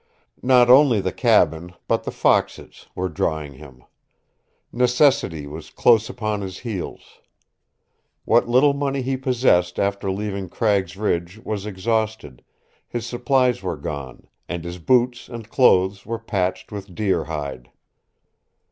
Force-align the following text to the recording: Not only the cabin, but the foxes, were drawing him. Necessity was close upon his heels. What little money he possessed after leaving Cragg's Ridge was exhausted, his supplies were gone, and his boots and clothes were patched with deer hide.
Not 0.41 0.67
only 0.67 0.99
the 0.99 1.11
cabin, 1.13 1.75
but 1.87 2.05
the 2.05 2.11
foxes, 2.11 2.87
were 2.95 3.07
drawing 3.07 3.53
him. 3.53 3.83
Necessity 4.73 5.45
was 5.45 5.69
close 5.69 6.09
upon 6.09 6.41
his 6.41 6.57
heels. 6.57 7.19
What 8.25 8.47
little 8.47 8.73
money 8.73 9.03
he 9.03 9.15
possessed 9.15 9.77
after 9.77 10.09
leaving 10.09 10.49
Cragg's 10.49 10.97
Ridge 10.97 11.37
was 11.43 11.67
exhausted, 11.67 12.43
his 12.87 13.05
supplies 13.05 13.61
were 13.61 13.77
gone, 13.77 14.25
and 14.49 14.63
his 14.63 14.79
boots 14.79 15.29
and 15.29 15.47
clothes 15.47 16.03
were 16.03 16.17
patched 16.17 16.71
with 16.71 16.95
deer 16.95 17.25
hide. 17.25 17.69